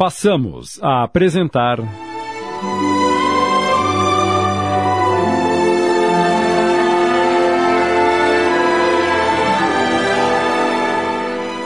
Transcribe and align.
Passamos 0.00 0.82
a 0.82 1.02
apresentar. 1.02 1.78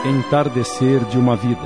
Entardecer 0.05 1.05
de 1.05 1.17
uma 1.17 1.37
Vida. 1.37 1.61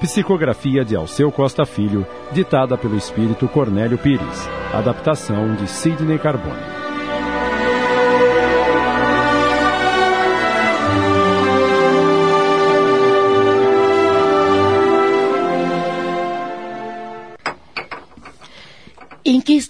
Psicografia 0.00 0.84
de 0.84 0.96
Alceu 0.96 1.30
Costa 1.30 1.64
Filho, 1.64 2.04
ditada 2.32 2.76
pelo 2.76 2.96
espírito 2.96 3.46
Cornélio 3.46 3.96
Pires. 3.96 4.48
Adaptação 4.74 5.54
de 5.54 5.68
Sidney 5.68 6.18
Carbone. 6.18 6.79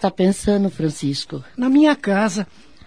Está 0.00 0.10
pensando, 0.10 0.70
Francisco? 0.70 1.45
Na 1.56 1.68
minha 1.68 1.95
casa. 1.95 2.46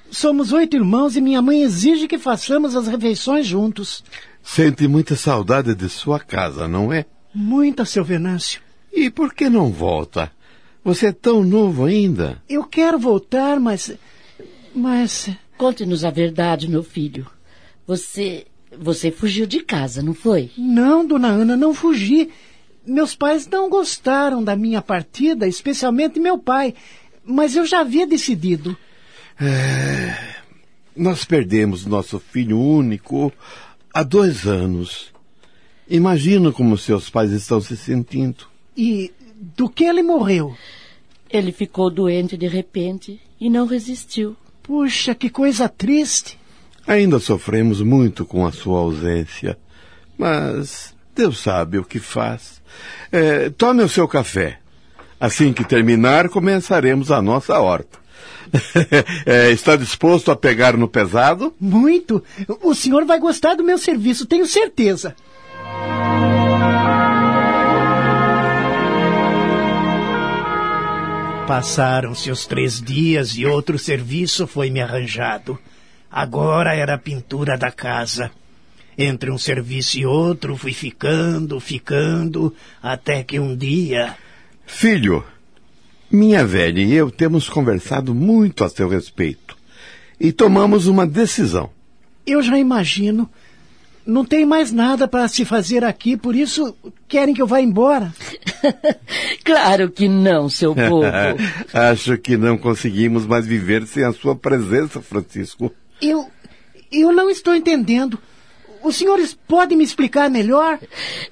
Somos 0.09 0.51
oito 0.51 0.75
irmãos 0.75 1.15
e 1.15 1.21
minha 1.21 1.41
mãe 1.41 1.61
exige 1.61 2.07
que 2.07 2.17
façamos 2.17 2.75
as 2.75 2.87
refeições 2.87 3.45
juntos. 3.45 4.03
Sente 4.43 4.87
muita 4.87 5.15
saudade 5.15 5.75
de 5.75 5.89
sua 5.89 6.19
casa, 6.19 6.67
não 6.67 6.91
é? 6.91 7.05
Muita, 7.33 7.85
seu 7.85 8.03
Venâncio. 8.03 8.61
E 8.91 9.09
por 9.09 9.33
que 9.33 9.47
não 9.47 9.71
volta? 9.71 10.31
Você 10.83 11.07
é 11.07 11.11
tão 11.11 11.43
novo 11.43 11.85
ainda. 11.85 12.41
Eu 12.49 12.63
quero 12.63 12.97
voltar, 12.97 13.59
mas. 13.59 13.91
Mas. 14.75 15.29
Conte-nos 15.57 16.03
a 16.03 16.09
verdade, 16.09 16.67
meu 16.67 16.83
filho. 16.83 17.27
Você. 17.87 18.47
Você 18.77 19.11
fugiu 19.11 19.45
de 19.45 19.59
casa, 19.59 20.01
não 20.01 20.15
foi? 20.15 20.49
Não, 20.57 21.05
dona 21.05 21.27
Ana, 21.27 21.55
não 21.55 21.75
fugi. 21.75 22.29
Meus 22.85 23.15
pais 23.15 23.47
não 23.47 23.69
gostaram 23.69 24.43
da 24.43 24.55
minha 24.55 24.81
partida, 24.81 25.47
especialmente 25.47 26.19
meu 26.19 26.37
pai. 26.37 26.73
Mas 27.25 27.55
eu 27.55 27.65
já 27.65 27.79
havia 27.79 28.05
decidido. 28.05 28.75
É... 29.39 30.33
Nós 30.95 31.25
perdemos 31.25 31.85
nosso 31.85 32.19
filho 32.19 32.59
único 32.59 33.33
há 33.93 34.03
dois 34.03 34.45
anos. 34.45 35.11
Imagino 35.89 36.53
como 36.53 36.77
seus 36.77 37.09
pais 37.09 37.31
estão 37.31 37.59
se 37.59 37.75
sentindo. 37.75 38.45
E 38.77 39.11
do 39.55 39.69
que 39.69 39.83
ele 39.83 40.03
morreu? 40.03 40.55
Ele 41.29 41.51
ficou 41.51 41.89
doente 41.89 42.37
de 42.37 42.47
repente 42.47 43.19
e 43.39 43.49
não 43.49 43.65
resistiu. 43.65 44.37
Puxa, 44.61 45.15
que 45.15 45.29
coisa 45.29 45.67
triste. 45.67 46.39
Ainda 46.85 47.19
sofremos 47.19 47.81
muito 47.81 48.25
com 48.25 48.45
a 48.45 48.51
sua 48.51 48.79
ausência. 48.79 49.57
Mas 50.17 50.95
Deus 51.15 51.39
sabe 51.39 51.77
o 51.77 51.83
que 51.83 51.99
faz. 51.99 52.61
É, 53.11 53.49
tome 53.49 53.83
o 53.83 53.89
seu 53.89 54.07
café. 54.07 54.59
Assim 55.23 55.53
que 55.53 55.63
terminar, 55.63 56.27
começaremos 56.27 57.09
a 57.09 57.21
nossa 57.21 57.57
horta. 57.57 57.97
é, 59.25 59.51
está 59.51 59.77
disposto 59.77 60.29
a 60.29 60.35
pegar 60.35 60.75
no 60.75 60.85
pesado? 60.85 61.55
Muito. 61.57 62.21
O 62.61 62.75
senhor 62.75 63.05
vai 63.05 63.21
gostar 63.21 63.55
do 63.55 63.63
meu 63.63 63.77
serviço, 63.77 64.25
tenho 64.25 64.45
certeza. 64.45 65.15
Passaram-se 71.47 72.29
os 72.29 72.45
três 72.45 72.81
dias 72.81 73.37
e 73.37 73.45
outro 73.45 73.79
serviço 73.79 74.45
foi 74.45 74.69
me 74.69 74.81
arranjado. 74.81 75.57
Agora 76.11 76.75
era 76.75 76.95
a 76.95 76.99
pintura 76.99 77.57
da 77.57 77.71
casa. 77.71 78.29
Entre 78.97 79.31
um 79.31 79.37
serviço 79.37 79.97
e 79.97 80.05
outro 80.05 80.57
fui 80.57 80.73
ficando, 80.73 81.61
ficando, 81.61 82.53
até 82.81 83.23
que 83.23 83.39
um 83.39 83.55
dia. 83.55 84.17
Filho, 84.65 85.23
minha 86.09 86.45
velha 86.45 86.81
e 86.81 86.93
eu 86.93 87.09
temos 87.09 87.49
conversado 87.49 88.13
muito 88.13 88.63
a 88.63 88.69
seu 88.69 88.87
respeito 88.87 89.57
e 90.19 90.31
tomamos 90.31 90.87
uma 90.87 91.05
decisão. 91.05 91.69
Eu 92.25 92.41
já 92.41 92.57
imagino. 92.57 93.29
Não 94.05 94.25
tem 94.25 94.45
mais 94.45 94.71
nada 94.71 95.07
para 95.07 95.27
se 95.29 95.45
fazer 95.45 95.83
aqui, 95.83 96.17
por 96.17 96.35
isso 96.35 96.75
querem 97.07 97.33
que 97.33 97.41
eu 97.41 97.47
vá 97.47 97.61
embora? 97.61 98.13
claro 99.45 99.89
que 99.89 100.09
não, 100.09 100.49
seu 100.49 100.75
bobo. 100.75 101.05
Acho 101.73 102.17
que 102.17 102.35
não 102.35 102.57
conseguimos 102.57 103.25
mais 103.25 103.45
viver 103.45 103.87
sem 103.87 104.03
a 104.03 104.11
sua 104.11 104.35
presença, 104.35 105.01
Francisco. 105.01 105.71
Eu. 106.01 106.29
Eu 106.91 107.11
não 107.11 107.29
estou 107.29 107.55
entendendo. 107.55 108.19
Os 108.83 108.97
senhores 108.97 109.33
podem 109.47 109.77
me 109.77 109.83
explicar 109.83 110.29
melhor? 110.29 110.77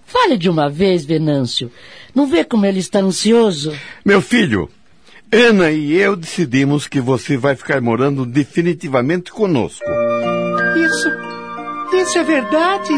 Fale 0.06 0.38
de 0.38 0.50
uma 0.50 0.70
vez, 0.70 1.04
Venâncio. 1.04 1.70
Não 2.14 2.28
vê 2.28 2.44
como 2.44 2.66
ele 2.66 2.80
está 2.80 3.00
ansioso? 3.00 3.74
Meu 4.06 4.22
filho, 4.22 4.70
Ana 5.32 5.72
e 5.72 5.94
eu 5.94 6.16
decidimos 6.16 6.88
que 6.88 7.00
você 7.00 7.38
vai 7.38 7.56
ficar 7.56 7.80
morando 7.80 8.26
definitivamente 8.26 9.32
conosco. 9.32 9.86
Isso. 10.76 11.10
Isso 11.96 12.18
é 12.18 12.24
verdade? 12.24 12.94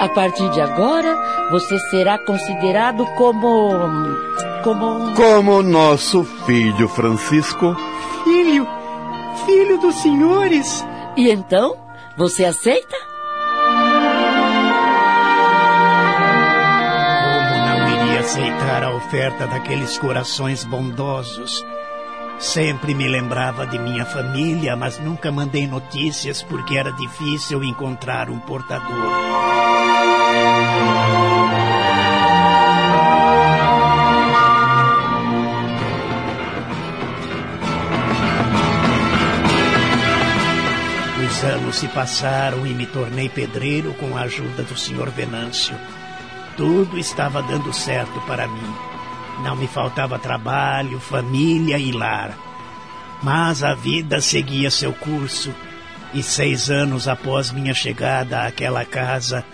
A 0.00 0.08
partir 0.08 0.48
de 0.50 0.60
agora, 0.60 1.50
você 1.50 1.78
será 1.90 2.18
considerado 2.18 3.04
como. 3.16 3.70
como. 4.62 5.14
Como 5.14 5.62
nosso 5.62 6.24
filho, 6.46 6.88
Francisco. 6.88 7.76
Filho? 8.24 8.66
Filho 9.44 9.78
dos 9.78 9.96
senhores? 9.96 10.84
E 11.16 11.30
então? 11.30 11.76
Você 12.16 12.44
aceita? 12.44 13.07
Aceitar 18.38 18.84
a 18.84 18.94
oferta 18.94 19.48
daqueles 19.48 19.98
corações 19.98 20.62
bondosos. 20.62 21.66
Sempre 22.38 22.94
me 22.94 23.08
lembrava 23.08 23.66
de 23.66 23.80
minha 23.80 24.06
família, 24.06 24.76
mas 24.76 24.96
nunca 25.00 25.32
mandei 25.32 25.66
notícias 25.66 26.40
porque 26.40 26.76
era 26.76 26.92
difícil 26.92 27.64
encontrar 27.64 28.30
um 28.30 28.38
portador. 28.38 28.94
Os 41.26 41.44
anos 41.44 41.76
se 41.76 41.88
passaram 41.88 42.64
e 42.64 42.72
me 42.72 42.86
tornei 42.86 43.28
pedreiro 43.28 43.92
com 43.94 44.16
a 44.16 44.22
ajuda 44.22 44.62
do 44.62 44.76
Sr. 44.76 45.10
Venâncio. 45.10 45.76
Tudo 46.58 46.98
estava 46.98 47.40
dando 47.40 47.72
certo 47.72 48.20
para 48.22 48.48
mim. 48.48 48.74
Não 49.44 49.54
me 49.54 49.68
faltava 49.68 50.18
trabalho, 50.18 50.98
família 50.98 51.78
e 51.78 51.92
lar. 51.92 52.36
Mas 53.22 53.62
a 53.62 53.74
vida 53.74 54.20
seguia 54.20 54.68
seu 54.68 54.92
curso. 54.92 55.54
E 56.12 56.20
seis 56.20 56.68
anos 56.68 57.06
após 57.06 57.52
minha 57.52 57.72
chegada 57.72 58.44
àquela 58.44 58.84
casa, 58.84 59.44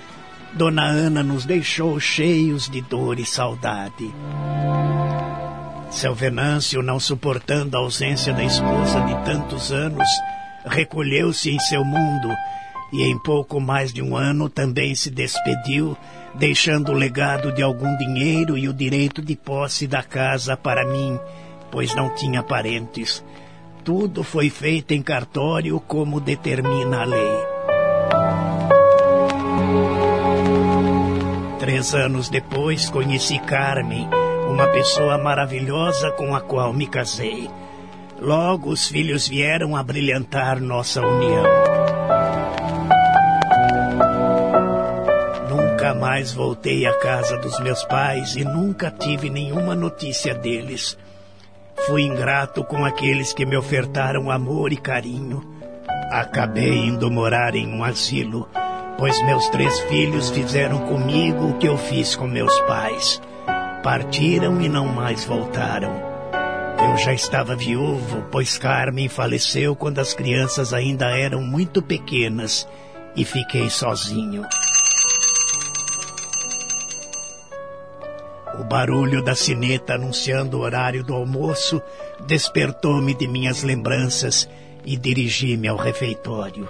Dona 0.54 0.84
Ana 0.84 1.22
nos 1.22 1.44
deixou 1.44 2.00
cheios 2.00 2.70
de 2.70 2.80
dor 2.80 3.20
e 3.20 3.26
saudade. 3.26 4.10
Seu 5.90 6.14
Venâncio, 6.14 6.82
não 6.82 6.98
suportando 6.98 7.76
a 7.76 7.80
ausência 7.80 8.32
da 8.32 8.42
esposa 8.42 9.00
de 9.02 9.14
tantos 9.26 9.70
anos, 9.70 10.08
recolheu-se 10.64 11.50
em 11.50 11.58
seu 11.58 11.84
mundo 11.84 12.34
e 12.94 13.02
em 13.02 13.18
pouco 13.18 13.60
mais 13.60 13.92
de 13.92 14.00
um 14.00 14.16
ano 14.16 14.48
também 14.48 14.94
se 14.94 15.10
despediu, 15.10 15.98
deixando 16.34 16.90
o 16.90 16.94
legado 16.94 17.52
de 17.52 17.62
algum 17.62 17.96
dinheiro 17.96 18.58
e 18.58 18.68
o 18.68 18.72
direito 18.72 19.22
de 19.22 19.36
posse 19.36 19.86
da 19.86 20.02
casa 20.02 20.56
para 20.56 20.84
mim, 20.84 21.18
pois 21.70 21.94
não 21.94 22.14
tinha 22.14 22.42
parentes. 22.42 23.24
Tudo 23.84 24.22
foi 24.22 24.50
feito 24.50 24.92
em 24.92 25.02
cartório 25.02 25.78
como 25.80 26.20
determina 26.20 27.02
a 27.02 27.04
lei. 27.04 27.54
Três 31.58 31.94
anos 31.94 32.28
depois 32.28 32.88
conheci 32.90 33.38
Carmen, 33.38 34.08
uma 34.48 34.66
pessoa 34.68 35.18
maravilhosa 35.18 36.10
com 36.12 36.34
a 36.34 36.40
qual 36.40 36.72
me 36.72 36.86
casei. 36.86 37.48
Logo 38.20 38.70
os 38.70 38.88
filhos 38.88 39.28
vieram 39.28 39.76
a 39.76 39.82
brilhantar 39.82 40.60
nossa 40.60 41.00
união. 41.00 41.83
Nunca 45.84 46.00
mais 46.00 46.32
voltei 46.32 46.86
à 46.86 46.98
casa 46.98 47.36
dos 47.36 47.60
meus 47.60 47.84
pais 47.84 48.36
e 48.36 48.42
nunca 48.42 48.90
tive 48.90 49.28
nenhuma 49.28 49.74
notícia 49.74 50.34
deles. 50.34 50.96
Fui 51.84 52.00
ingrato 52.00 52.64
com 52.64 52.86
aqueles 52.86 53.34
que 53.34 53.44
me 53.44 53.54
ofertaram 53.54 54.30
amor 54.30 54.72
e 54.72 54.78
carinho. 54.78 55.44
Acabei 56.10 56.72
indo 56.86 57.10
morar 57.10 57.54
em 57.54 57.68
um 57.68 57.84
asilo, 57.84 58.48
pois 58.96 59.22
meus 59.26 59.46
três 59.50 59.78
filhos 59.80 60.30
fizeram 60.30 60.78
comigo 60.86 61.50
o 61.50 61.58
que 61.58 61.68
eu 61.68 61.76
fiz 61.76 62.16
com 62.16 62.26
meus 62.26 62.58
pais. 62.62 63.20
Partiram 63.82 64.62
e 64.62 64.70
não 64.70 64.86
mais 64.86 65.26
voltaram. 65.26 65.92
Eu 66.78 66.96
já 66.96 67.12
estava 67.12 67.54
viúvo, 67.54 68.24
pois 68.30 68.56
Carmen 68.56 69.10
faleceu 69.10 69.76
quando 69.76 69.98
as 69.98 70.14
crianças 70.14 70.72
ainda 70.72 71.10
eram 71.10 71.42
muito 71.42 71.82
pequenas 71.82 72.66
e 73.14 73.22
fiquei 73.22 73.68
sozinho. 73.68 74.46
O 78.58 78.64
barulho 78.64 79.22
da 79.22 79.34
sineta 79.34 79.94
anunciando 79.94 80.58
o 80.58 80.60
horário 80.60 81.02
do 81.02 81.14
almoço 81.14 81.82
despertou-me 82.26 83.14
de 83.14 83.26
minhas 83.26 83.62
lembranças 83.62 84.48
e 84.84 84.96
dirigi-me 84.96 85.66
ao 85.66 85.76
refeitório. 85.76 86.68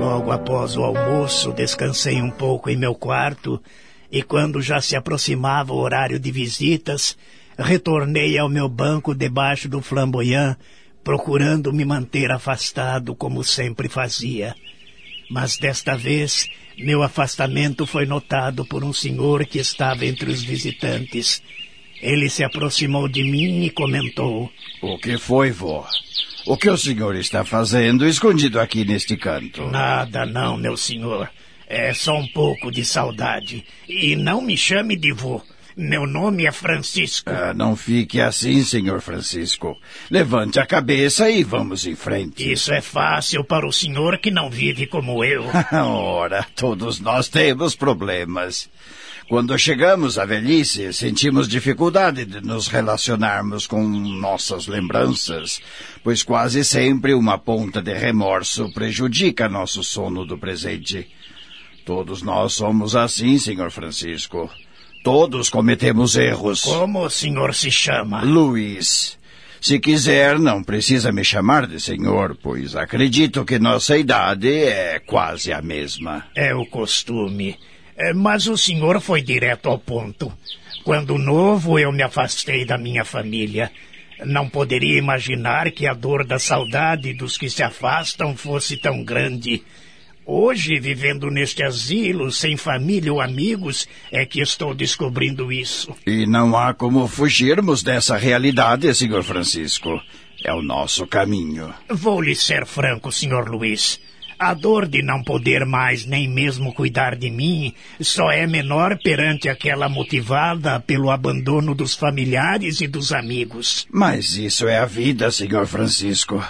Logo 0.00 0.32
após 0.32 0.76
o 0.76 0.82
almoço, 0.82 1.52
descansei 1.52 2.20
um 2.20 2.30
pouco 2.30 2.68
em 2.70 2.76
meu 2.76 2.94
quarto 2.94 3.60
e, 4.10 4.22
quando 4.22 4.60
já 4.60 4.80
se 4.80 4.96
aproximava 4.96 5.72
o 5.72 5.78
horário 5.78 6.18
de 6.18 6.30
visitas, 6.30 7.16
retornei 7.58 8.38
ao 8.38 8.48
meu 8.48 8.68
banco 8.68 9.14
debaixo 9.14 9.68
do 9.68 9.80
flamboyant, 9.80 10.56
procurando 11.02 11.72
me 11.72 11.84
manter 11.84 12.32
afastado 12.32 13.14
como 13.14 13.44
sempre 13.44 13.88
fazia. 13.88 14.54
Mas 15.34 15.56
desta 15.56 15.96
vez, 15.96 16.48
meu 16.78 17.02
afastamento 17.02 17.84
foi 17.88 18.06
notado 18.06 18.64
por 18.64 18.84
um 18.84 18.92
senhor 18.92 19.44
que 19.44 19.58
estava 19.58 20.06
entre 20.06 20.30
os 20.30 20.44
visitantes. 20.44 21.42
Ele 22.00 22.30
se 22.30 22.44
aproximou 22.44 23.08
de 23.08 23.24
mim 23.24 23.64
e 23.64 23.70
comentou: 23.70 24.48
O 24.80 24.96
que 24.96 25.18
foi, 25.18 25.50
vó? 25.50 25.88
O 26.46 26.56
que 26.56 26.70
o 26.70 26.78
senhor 26.78 27.16
está 27.16 27.44
fazendo 27.44 28.06
escondido 28.06 28.60
aqui 28.60 28.84
neste 28.84 29.16
canto? 29.16 29.68
Nada, 29.72 30.24
não, 30.24 30.56
meu 30.56 30.76
senhor. 30.76 31.28
É 31.66 31.92
só 31.92 32.16
um 32.16 32.28
pouco 32.28 32.70
de 32.70 32.84
saudade. 32.84 33.64
E 33.88 34.14
não 34.14 34.40
me 34.40 34.56
chame 34.56 34.96
de 34.96 35.12
vô. 35.12 35.42
Meu 35.76 36.06
nome 36.06 36.46
é 36.46 36.52
Francisco. 36.52 37.30
Ah, 37.30 37.52
não 37.52 37.74
fique 37.74 38.20
assim, 38.20 38.62
senhor 38.62 39.00
Francisco. 39.00 39.76
Levante 40.08 40.60
a 40.60 40.66
cabeça 40.66 41.28
e 41.28 41.42
vamos 41.42 41.84
em 41.84 41.96
frente. 41.96 42.52
Isso 42.52 42.72
é 42.72 42.80
fácil 42.80 43.42
para 43.42 43.66
o 43.66 43.72
senhor 43.72 44.18
que 44.18 44.30
não 44.30 44.48
vive 44.48 44.86
como 44.86 45.24
eu. 45.24 45.44
Ora, 45.72 46.46
todos 46.54 47.00
nós 47.00 47.28
temos 47.28 47.74
problemas. 47.74 48.70
Quando 49.28 49.58
chegamos 49.58 50.18
à 50.18 50.24
velhice, 50.24 50.92
sentimos 50.92 51.48
dificuldade 51.48 52.24
de 52.24 52.40
nos 52.40 52.68
relacionarmos 52.68 53.66
com 53.66 53.82
nossas 53.82 54.66
lembranças, 54.66 55.60
pois 56.04 56.22
quase 56.22 56.62
sempre 56.62 57.14
uma 57.14 57.38
ponta 57.38 57.82
de 57.82 57.94
remorso 57.94 58.70
prejudica 58.72 59.48
nosso 59.48 59.82
sono 59.82 60.24
do 60.24 60.38
presente. 60.38 61.08
Todos 61.84 62.22
nós 62.22 62.52
somos 62.52 62.94
assim, 62.94 63.38
senhor 63.38 63.70
Francisco. 63.70 64.48
Todos 65.04 65.50
cometemos 65.50 66.16
erros. 66.16 66.62
Como 66.62 67.04
o 67.04 67.10
senhor 67.10 67.54
se 67.54 67.70
chama? 67.70 68.22
Luiz. 68.22 69.18
Se 69.60 69.78
quiser, 69.78 70.38
não 70.38 70.64
precisa 70.64 71.12
me 71.12 71.22
chamar 71.22 71.66
de 71.66 71.78
senhor, 71.78 72.34
pois 72.42 72.74
acredito 72.74 73.44
que 73.44 73.58
nossa 73.58 73.98
idade 73.98 74.50
é 74.50 74.98
quase 74.98 75.52
a 75.52 75.60
mesma. 75.60 76.26
É 76.34 76.54
o 76.54 76.64
costume. 76.64 77.58
É, 77.94 78.14
mas 78.14 78.46
o 78.46 78.56
senhor 78.56 78.98
foi 78.98 79.20
direto 79.20 79.68
ao 79.68 79.78
ponto. 79.78 80.32
Quando 80.84 81.18
novo, 81.18 81.78
eu 81.78 81.92
me 81.92 82.02
afastei 82.02 82.64
da 82.64 82.78
minha 82.78 83.04
família. 83.04 83.70
Não 84.24 84.48
poderia 84.48 84.98
imaginar 84.98 85.70
que 85.70 85.86
a 85.86 85.92
dor 85.92 86.24
da 86.24 86.38
saudade 86.38 87.12
dos 87.12 87.36
que 87.36 87.50
se 87.50 87.62
afastam 87.62 88.34
fosse 88.34 88.78
tão 88.78 89.04
grande. 89.04 89.62
Hoje, 90.26 90.80
vivendo 90.80 91.30
neste 91.30 91.62
asilo, 91.62 92.32
sem 92.32 92.56
família 92.56 93.12
ou 93.12 93.20
amigos, 93.20 93.86
é 94.10 94.24
que 94.24 94.40
estou 94.40 94.74
descobrindo 94.74 95.52
isso. 95.52 95.94
E 96.06 96.26
não 96.26 96.56
há 96.56 96.72
como 96.72 97.06
fugirmos 97.06 97.82
dessa 97.82 98.16
realidade, 98.16 98.92
Sr. 98.94 99.22
Francisco. 99.22 100.00
É 100.42 100.52
o 100.52 100.62
nosso 100.62 101.06
caminho. 101.06 101.74
Vou 101.90 102.22
lhe 102.22 102.34
ser 102.34 102.64
franco, 102.64 103.12
Sr. 103.12 103.48
Luiz. 103.50 104.00
A 104.38 104.52
dor 104.52 104.88
de 104.88 105.02
não 105.02 105.22
poder 105.22 105.64
mais 105.64 106.04
nem 106.04 106.28
mesmo 106.28 106.72
cuidar 106.72 107.16
de 107.16 107.30
mim 107.30 107.72
só 108.00 108.30
é 108.30 108.46
menor 108.46 108.98
perante 108.98 109.48
aquela 109.48 109.88
motivada 109.88 110.80
pelo 110.80 111.10
abandono 111.10 111.74
dos 111.74 111.94
familiares 111.94 112.80
e 112.80 112.86
dos 112.86 113.12
amigos. 113.12 113.86
Mas 113.90 114.36
isso 114.36 114.66
é 114.66 114.78
a 114.78 114.86
vida, 114.86 115.30
Sr. 115.30 115.66
Francisco. 115.66 116.44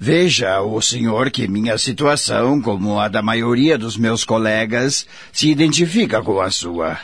Veja, 0.00 0.60
o 0.60 0.80
senhor 0.80 1.28
que 1.28 1.48
minha 1.48 1.76
situação, 1.76 2.62
como 2.62 3.00
a 3.00 3.08
da 3.08 3.20
maioria 3.20 3.76
dos 3.76 3.96
meus 3.96 4.24
colegas, 4.24 5.06
se 5.32 5.50
identifica 5.50 6.22
com 6.22 6.40
a 6.40 6.50
sua. 6.50 6.96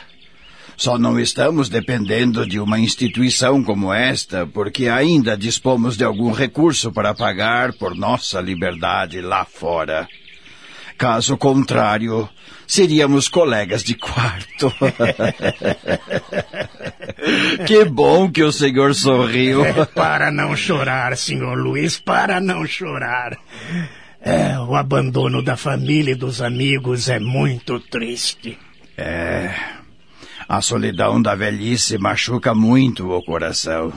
Só 0.77 0.97
não 0.97 1.19
estamos 1.19 1.67
dependendo 1.67 2.45
de 2.45 2.57
uma 2.57 2.79
instituição 2.79 3.61
como 3.63 3.93
esta 3.93 4.45
porque 4.47 4.87
ainda 4.87 5.37
dispomos 5.37 5.97
de 5.97 6.05
algum 6.05 6.31
recurso 6.31 6.91
para 6.91 7.13
pagar 7.13 7.73
por 7.73 7.95
nossa 7.95 8.39
liberdade 8.39 9.19
lá 9.19 9.43
fora. 9.43 10.07
Caso 10.97 11.37
contrário, 11.37 12.29
seríamos 12.65 13.27
colegas 13.27 13.83
de 13.83 13.95
quarto. 13.95 14.71
que 17.67 17.83
bom 17.85 18.31
que 18.31 18.43
o 18.43 18.51
senhor 18.51 18.95
sorriu. 18.95 19.65
É, 19.65 19.85
para 19.85 20.31
não 20.31 20.55
chorar, 20.55 21.17
senhor 21.17 21.57
Luiz, 21.57 21.99
para 21.99 22.39
não 22.39 22.65
chorar. 22.65 23.37
É, 24.21 24.57
o 24.57 24.75
abandono 24.75 25.43
da 25.43 25.57
família 25.57 26.13
e 26.13 26.15
dos 26.15 26.41
amigos 26.41 27.09
é 27.09 27.19
muito 27.19 27.79
triste. 27.79 28.57
É. 28.97 29.53
A 30.47 30.61
solidão 30.61 31.21
da 31.21 31.35
velhice 31.35 31.97
machuca 31.97 32.53
muito 32.53 33.11
o 33.11 33.23
coração. 33.23 33.91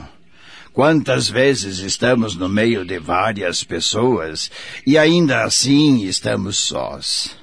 Quantas 0.73 1.27
vezes 1.27 1.79
estamos 1.79 2.35
no 2.35 2.47
meio 2.47 2.85
de 2.85 2.99
várias 2.99 3.63
pessoas 3.63 4.49
e 4.85 4.97
ainda 4.97 5.43
assim 5.43 6.03
estamos 6.03 6.57
sós. 6.57 7.37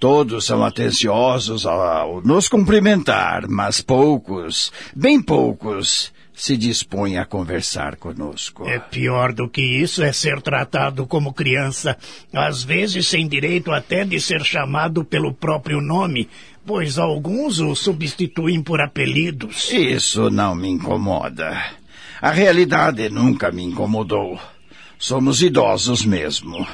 Todos 0.00 0.44
são 0.44 0.64
atenciosos 0.64 1.66
ao 1.66 2.20
nos 2.22 2.48
cumprimentar, 2.48 3.48
mas 3.48 3.80
poucos, 3.80 4.70
bem 4.94 5.20
poucos, 5.20 6.12
se 6.32 6.56
dispõem 6.56 7.18
a 7.18 7.26
conversar 7.26 7.96
conosco. 7.96 8.68
É 8.68 8.78
pior 8.78 9.32
do 9.32 9.48
que 9.48 9.60
isso 9.60 10.04
é 10.04 10.12
ser 10.12 10.40
tratado 10.40 11.04
como 11.04 11.32
criança, 11.32 11.96
às 12.32 12.62
vezes 12.62 13.08
sem 13.08 13.26
direito 13.26 13.72
até 13.72 14.04
de 14.04 14.20
ser 14.20 14.44
chamado 14.44 15.04
pelo 15.04 15.34
próprio 15.34 15.80
nome, 15.80 16.28
pois 16.64 16.96
alguns 16.96 17.58
o 17.58 17.74
substituem 17.74 18.62
por 18.62 18.80
apelidos. 18.80 19.72
Isso 19.72 20.30
não 20.30 20.54
me 20.54 20.68
incomoda. 20.68 21.60
A 22.20 22.30
realidade 22.32 23.08
nunca 23.08 23.52
me 23.52 23.62
incomodou. 23.62 24.40
Somos 24.98 25.40
idosos 25.40 26.04
mesmo. 26.04 26.66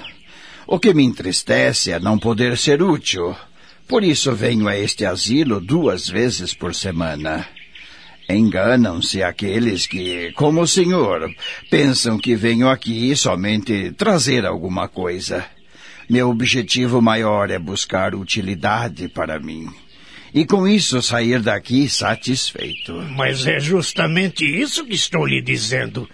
O 0.67 0.79
que 0.79 0.95
me 0.95 1.05
entristece 1.05 1.93
é 1.93 2.01
não 2.01 2.19
poder 2.19 2.57
ser 2.57 2.83
útil. 2.83 3.37
Por 3.87 4.03
isso 4.03 4.33
venho 4.33 4.67
a 4.67 4.79
este 4.79 5.05
asilo 5.05 5.61
duas 5.61 6.09
vezes 6.09 6.55
por 6.55 6.75
semana. 6.75 7.47
Enganam-se 8.27 9.23
aqueles 9.23 9.87
que, 9.87 10.33
como 10.33 10.63
o 10.63 10.67
senhor, 10.67 11.31
pensam 11.71 12.17
que 12.17 12.35
venho 12.35 12.67
aqui 12.71 13.15
somente 13.15 13.93
trazer 13.93 14.47
alguma 14.47 14.89
coisa. 14.89 15.45
Meu 16.09 16.31
objetivo 16.31 17.03
maior 17.03 17.51
é 17.51 17.59
buscar 17.59 18.15
utilidade 18.15 19.09
para 19.09 19.39
mim. 19.39 19.69
E 20.35 20.45
com 20.45 20.67
isso 20.67 21.01
sair 21.01 21.41
daqui 21.41 21.89
satisfeito. 21.89 22.93
Mas 23.17 23.47
é 23.47 23.61
justamente 23.61 24.45
isso 24.45 24.85
que 24.85 24.95
estou 24.95 25.25
lhe 25.25 25.41
dizendo. 25.41 26.09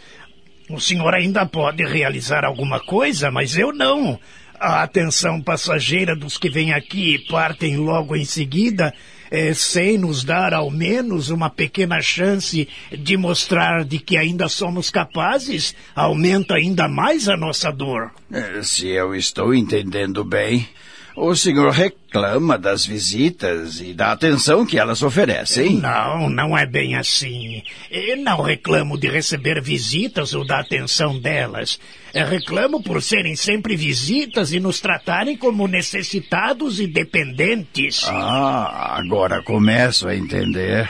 O 0.68 0.78
senhor 0.78 1.14
ainda 1.14 1.46
pode 1.46 1.82
realizar 1.86 2.44
alguma 2.44 2.78
coisa, 2.78 3.30
mas 3.30 3.56
eu 3.56 3.72
não. 3.72 4.20
A 4.60 4.82
atenção 4.82 5.40
passageira 5.40 6.14
dos 6.14 6.36
que 6.36 6.50
vêm 6.50 6.74
aqui 6.74 7.14
e 7.14 7.18
partem 7.30 7.78
logo 7.78 8.14
em 8.14 8.26
seguida, 8.26 8.92
é, 9.30 9.54
sem 9.54 9.96
nos 9.96 10.22
dar 10.22 10.52
ao 10.52 10.70
menos 10.70 11.30
uma 11.30 11.48
pequena 11.48 12.02
chance 12.02 12.68
de 12.92 13.16
mostrar 13.16 13.86
de 13.86 13.98
que 13.98 14.18
ainda 14.18 14.50
somos 14.50 14.90
capazes, 14.90 15.74
aumenta 15.94 16.56
ainda 16.56 16.86
mais 16.86 17.26
a 17.26 17.38
nossa 17.38 17.72
dor. 17.72 18.10
É, 18.30 18.62
se 18.62 18.86
eu 18.88 19.14
estou 19.14 19.54
entendendo 19.54 20.22
bem, 20.22 20.68
o 21.16 21.34
senhor 21.34 21.70
reclama 21.70 22.56
das 22.56 22.86
visitas 22.86 23.80
e 23.80 23.92
da 23.92 24.12
atenção 24.12 24.64
que 24.64 24.78
elas 24.78 25.02
oferecem? 25.02 25.76
Não, 25.76 26.30
não 26.30 26.56
é 26.56 26.64
bem 26.66 26.96
assim. 26.96 27.62
Eu 27.90 28.16
não 28.18 28.40
reclamo 28.40 28.98
de 28.98 29.08
receber 29.08 29.60
visitas 29.60 30.34
ou 30.34 30.44
da 30.46 30.60
atenção 30.60 31.18
delas. 31.18 31.78
Eu 32.14 32.26
reclamo 32.26 32.82
por 32.82 33.02
serem 33.02 33.36
sempre 33.36 33.76
visitas 33.76 34.52
e 34.52 34.60
nos 34.60 34.80
tratarem 34.80 35.36
como 35.36 35.66
necessitados 35.66 36.80
e 36.80 36.86
dependentes. 36.86 38.04
Ah, 38.06 38.96
agora 38.98 39.42
começo 39.42 40.08
a 40.08 40.16
entender. 40.16 40.88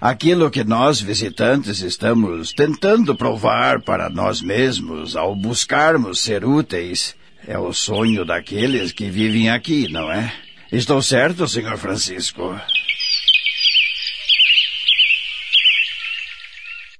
Aquilo 0.00 0.50
que 0.50 0.64
nós 0.64 1.00
visitantes 1.00 1.80
estamos 1.80 2.52
tentando 2.52 3.14
provar 3.14 3.80
para 3.82 4.10
nós 4.10 4.42
mesmos 4.42 5.14
ao 5.14 5.34
buscarmos 5.34 6.20
ser 6.20 6.44
úteis 6.44 7.14
é 7.46 7.58
o 7.58 7.72
sonho 7.72 8.24
daqueles 8.24 8.92
que 8.92 9.10
vivem 9.10 9.50
aqui, 9.50 9.88
não 9.90 10.10
é? 10.10 10.32
Estou 10.70 11.02
certo, 11.02 11.46
senhor 11.46 11.76
Francisco? 11.76 12.58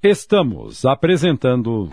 Estamos 0.03 0.85
apresentando. 0.85 1.89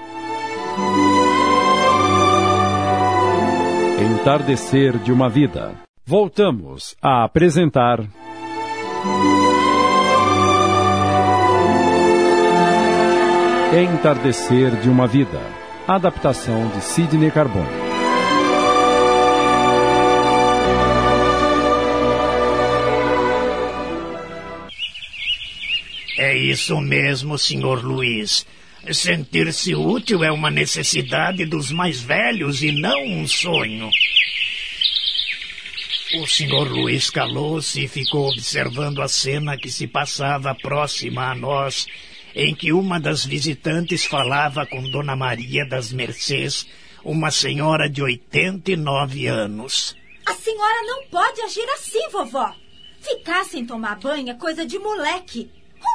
Entardecer 4.00 4.98
de 4.98 5.12
uma 5.12 5.30
Vida. 5.30 5.76
Voltamos 6.06 6.96
a 7.02 7.24
apresentar. 7.24 8.00
Entardecer 13.72 14.76
de 14.82 14.90
uma 14.90 15.06
Vida. 15.06 15.40
Adaptação 15.88 16.68
de 16.70 16.82
Sidney 16.82 17.30
Carbone. 17.30 17.79
Isso 26.40 26.80
mesmo, 26.80 27.38
senhor 27.38 27.84
Luiz. 27.84 28.46
Sentir-se 28.92 29.76
útil 29.76 30.24
é 30.24 30.32
uma 30.32 30.50
necessidade 30.50 31.46
dos 31.46 31.72
mais 31.72 32.02
velhos 32.02 32.64
e 32.64 32.72
não 32.72 33.04
um 33.04 33.28
sonho. 33.28 33.90
O 36.16 36.26
senhor 36.26 36.68
Luiz 36.68 37.10
calou-se 37.10 37.84
e 37.84 37.88
ficou 37.88 38.30
observando 38.30 39.02
a 39.02 39.08
cena 39.08 39.58
que 39.58 39.70
se 39.70 39.86
passava 39.86 40.56
próxima 40.56 41.30
a 41.30 41.36
nós, 41.36 41.86
em 42.34 42.56
que 42.56 42.74
uma 42.74 43.00
das 43.00 43.26
visitantes 43.26 44.06
falava 44.06 44.66
com 44.66 44.82
Dona 44.90 45.16
Maria 45.16 45.68
das 45.68 45.92
Mercês, 45.92 46.66
uma 47.04 47.30
senhora 47.30 47.88
de 47.88 48.02
89 48.02 49.28
anos. 49.28 49.96
A 50.26 50.34
senhora 50.34 50.82
não 50.84 51.06
pode 51.08 51.42
agir 51.42 51.68
assim, 51.76 52.10
vovó. 52.10 52.56
Ficar 53.02 53.46
sem 53.46 53.66
tomar 53.66 54.00
banho 54.00 54.30
é 54.30 54.34
coisa 54.34 54.66
de 54.66 54.80
moleque. 54.80 55.50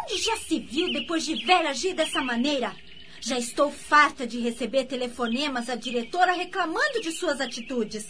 Onde 0.05 0.23
já 0.23 0.37
se 0.37 0.61
viu 0.61 0.93
depois 0.93 1.25
de 1.25 1.35
velha 1.47 1.71
agir 1.71 1.95
dessa 1.95 2.21
maneira? 2.21 2.77
Já 3.23 3.39
estou 3.39 3.73
farta 3.73 4.27
de 4.27 4.39
receber 4.39 4.85
telefonemas 4.85 5.67
da 5.67 5.77
diretora 5.77 6.35
reclamando 6.35 7.01
de 7.01 7.11
suas 7.11 7.41
atitudes. 7.41 8.07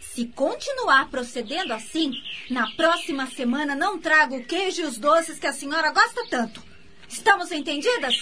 Se 0.00 0.26
continuar 0.26 1.08
procedendo 1.08 1.72
assim, 1.72 2.12
na 2.50 2.70
próxima 2.72 3.26
semana 3.26 3.74
não 3.74 3.98
trago 3.98 4.36
o 4.36 4.44
queijo 4.44 4.82
e 4.82 4.84
os 4.84 4.98
doces 4.98 5.38
que 5.38 5.46
a 5.46 5.52
senhora 5.52 5.90
gosta 5.92 6.26
tanto. 6.28 6.62
Estamos 7.08 7.50
entendidas? 7.50 8.14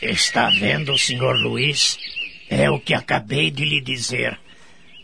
Está 0.00 0.48
vendo, 0.50 0.96
senhor 0.96 1.34
Luiz? 1.42 1.98
É 2.48 2.70
o 2.70 2.78
que 2.78 2.94
acabei 2.94 3.50
de 3.50 3.64
lhe 3.64 3.80
dizer. 3.80 4.38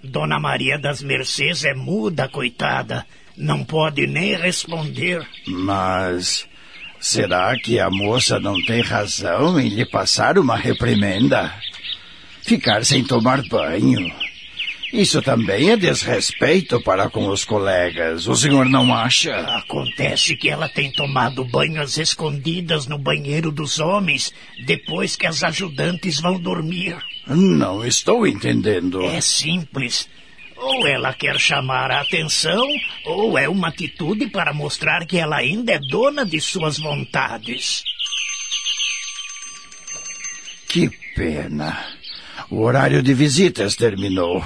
Dona 0.05 0.39
Maria 0.39 0.79
das 0.79 1.03
Mercês 1.03 1.65
é 1.65 1.75
muda, 1.75 2.29
coitada. 2.29 3.05
Não 3.37 3.64
pode 3.64 4.07
nem 4.07 4.35
responder. 4.37 5.26
Mas 5.47 6.47
será 6.99 7.57
que 7.59 7.78
a 7.78 7.90
moça 7.90 8.40
não 8.40 8.55
tem 8.64 8.81
razão 8.81 9.61
em 9.61 9.69
lhe 9.69 9.85
passar 9.85 10.38
uma 10.38 10.57
reprimenda? 10.57 11.52
Ficar 12.43 12.85
sem 12.85 13.05
tomar 13.05 13.43
banho. 13.49 14.11
Isso 14.93 15.21
também 15.21 15.71
é 15.71 15.76
desrespeito 15.76 16.81
para 16.81 17.11
com 17.11 17.28
os 17.28 17.45
colegas. 17.45 18.26
O 18.28 18.37
senhor 18.37 18.66
não 18.66 18.95
acha? 18.95 19.37
Acontece 19.37 20.37
que 20.37 20.49
ela 20.49 20.69
tem 20.69 20.90
tomado 20.93 21.45
banho 21.45 21.83
às 21.83 21.99
escondidas 21.99 22.87
no 22.87 22.97
banheiro 22.97 23.50
dos 23.50 23.81
homens, 23.81 24.33
depois 24.64 25.16
que 25.16 25.26
as 25.26 25.43
ajudantes 25.43 26.21
vão 26.21 26.38
dormir. 26.38 26.97
Não 27.26 27.85
estou 27.85 28.26
entendendo. 28.26 29.02
É 29.02 29.21
simples. 29.21 30.09
Ou 30.57 30.87
ela 30.87 31.13
quer 31.13 31.39
chamar 31.39 31.91
a 31.91 32.01
atenção, 32.01 32.67
ou 33.05 33.39
é 33.39 33.49
uma 33.49 33.69
atitude 33.69 34.29
para 34.29 34.55
mostrar 34.55 35.05
que 35.07 35.19
ela 35.19 35.37
ainda 35.37 35.73
é 35.73 35.79
dona 35.79 36.25
de 36.25 36.41
suas 36.41 36.79
vontades. 36.79 37.83
Que 40.69 40.91
pena. 41.15 41.79
O 42.51 42.63
horário 42.63 43.03
de 43.03 43.13
visitas 43.13 43.75
terminou. 43.75 44.45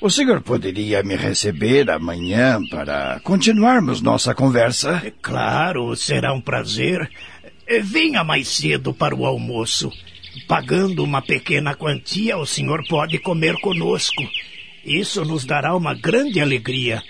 O 0.00 0.10
senhor 0.10 0.42
poderia 0.42 1.02
me 1.02 1.16
receber 1.16 1.90
amanhã 1.90 2.60
para 2.70 3.18
continuarmos 3.20 4.02
nossa 4.02 4.34
conversa? 4.34 5.00
É 5.04 5.12
claro, 5.22 5.96
será 5.96 6.32
um 6.34 6.40
prazer. 6.40 7.10
Venha 7.82 8.22
mais 8.22 8.48
cedo 8.48 8.92
para 8.92 9.14
o 9.14 9.24
almoço. 9.24 9.90
Pagando 10.46 11.02
uma 11.02 11.22
pequena 11.22 11.74
quantia, 11.74 12.36
o 12.36 12.46
senhor 12.46 12.86
pode 12.86 13.18
comer 13.18 13.54
conosco. 13.60 14.22
Isso 14.86 15.24
nos 15.24 15.44
dará 15.44 15.74
uma 15.74 15.94
grande 15.94 16.40
alegria. 16.40 17.02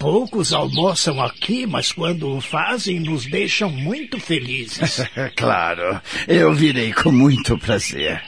Poucos 0.00 0.52
almoçam 0.52 1.22
aqui, 1.22 1.64
mas 1.64 1.92
quando 1.92 2.28
o 2.28 2.40
fazem, 2.40 2.98
nos 2.98 3.24
deixam 3.24 3.70
muito 3.70 4.18
felizes. 4.18 5.00
claro, 5.36 6.00
eu 6.26 6.52
virei 6.52 6.92
com 6.92 7.12
muito 7.12 7.56
prazer. 7.56 8.20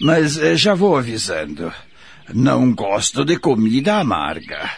Mas 0.00 0.38
eh, 0.38 0.56
já 0.56 0.72
vou 0.72 0.96
avisando. 0.96 1.72
Não 2.32 2.72
gosto 2.72 3.24
de 3.24 3.38
comida 3.38 3.96
amarga. 3.96 4.70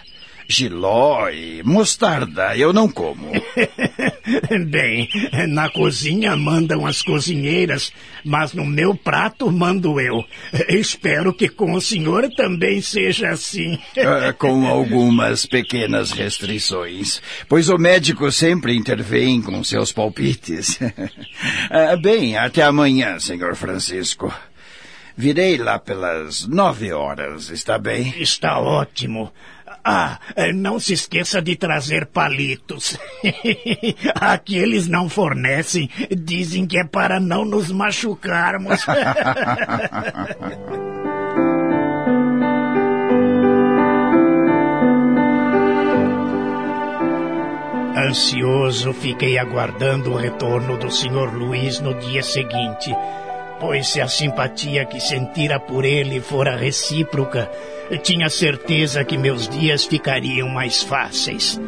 Giló 0.51 1.29
e 1.31 1.63
mostarda 1.63 2.57
eu 2.57 2.73
não 2.73 2.89
como. 2.89 3.31
Bem, 4.69 5.09
na 5.49 5.71
cozinha 5.71 6.37
mandam 6.37 6.85
as 6.85 7.03
cozinheiras, 7.03 7.93
mas 8.25 8.53
no 8.53 8.67
meu 8.67 8.97
prato 8.97 9.51
mando 9.51 10.01
eu. 10.01 10.25
Espero 10.69 11.33
que 11.33 11.49
com 11.49 11.75
o 11.75 11.81
senhor 11.81 12.29
também 12.35 12.81
seja 12.81 13.29
assim. 13.31 13.75
Uh, 13.75 14.35
com 14.39 14.67
algumas 14.67 15.47
pequenas 15.47 16.11
restrições, 16.11 17.23
pois 17.49 17.69
o 17.69 17.79
médico 17.79 18.33
sempre 18.33 18.75
intervém 18.77 19.41
com 19.41 19.63
seus 19.63 19.93
palpites. 19.93 20.81
Uh, 20.81 21.97
bem, 22.03 22.37
até 22.37 22.63
amanhã, 22.63 23.21
senhor 23.21 23.55
Francisco. 23.55 24.35
Virei 25.17 25.59
lá 25.59 25.79
pelas 25.79 26.47
nove 26.47 26.93
horas, 26.93 27.51
está 27.51 27.79
bem? 27.79 28.15
Está 28.19 28.59
ótimo. 28.59 29.31
Ah, 29.85 30.19
não 30.55 30.79
se 30.79 30.93
esqueça 30.93 31.41
de 31.41 31.57
trazer 31.57 32.07
palitos. 32.07 32.99
Aqui 34.15 34.57
eles 34.57 34.87
não 34.87 35.09
fornecem. 35.09 35.89
Dizem 36.11 36.67
que 36.67 36.79
é 36.79 36.85
para 36.85 37.19
não 37.19 37.45
nos 37.45 37.71
machucarmos. 37.71 38.85
Ansioso, 47.97 48.93
fiquei 48.93 49.39
aguardando 49.39 50.13
o 50.13 50.17
retorno 50.17 50.79
do 50.79 50.91
Sr. 50.91 51.35
Luiz 51.35 51.81
no 51.81 51.95
dia 51.95 52.23
seguinte 52.23 52.95
pois 53.61 53.89
se 53.89 54.01
a 54.01 54.09
simpatia 54.09 54.87
que 54.87 54.99
sentira 54.99 55.61
por 55.61 55.85
ele 55.85 56.21
fora 56.21 56.57
recíproca, 56.57 57.51
tinha 58.03 58.31
certeza 58.31 59.05
que 59.05 59.19
meus 59.19 59.47
dias 59.47 59.85
ficariam 59.85 60.49
mais 60.49 60.83
fáceis. 60.83 61.61